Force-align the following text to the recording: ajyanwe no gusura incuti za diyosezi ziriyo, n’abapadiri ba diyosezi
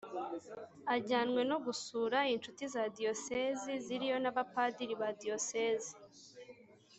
ajyanwe 0.95 1.41
no 1.51 1.57
gusura 1.65 2.17
incuti 2.33 2.63
za 2.73 2.83
diyosezi 2.97 3.71
ziriyo, 3.85 4.17
n’abapadiri 4.19 4.93
ba 5.01 5.09
diyosezi 5.21 5.93